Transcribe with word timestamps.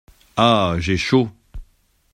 Ah! 0.35 0.77
j’ai 0.79 0.97
chaud! 0.97 1.29